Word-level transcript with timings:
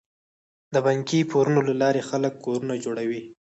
د 0.73 0.75
بانکي 0.85 1.19
پورونو 1.31 1.61
له 1.69 1.73
لارې 1.81 2.01
خلک 2.09 2.33
کورونه 2.45 2.73
جوړوي. 2.83 3.21